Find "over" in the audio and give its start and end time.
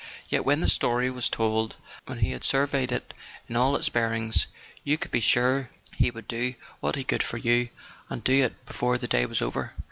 9.43-9.73